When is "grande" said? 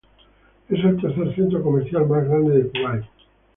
2.27-2.57